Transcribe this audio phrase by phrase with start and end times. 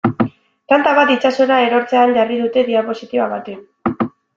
[0.73, 4.07] Tanta bat itsasora erortzen jarri dute diapositiba batean.